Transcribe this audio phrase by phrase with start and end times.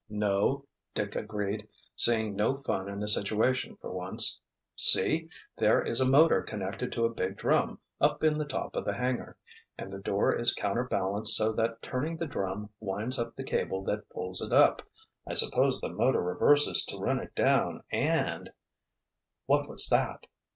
[0.09, 4.41] "No," Dick agreed, seeing no fun in the situation for once.
[4.75, 5.29] "See!
[5.59, 8.95] There is a motor connected to a big drum up in the top of the
[8.95, 9.37] hangar,
[9.77, 14.09] and the door is counterbalanced so that turning the drum winds up the cable that
[14.09, 14.81] pulls it up.
[15.27, 18.49] I suppose the motor reverses to run it down and——"
[19.45, 20.25] "What was that?"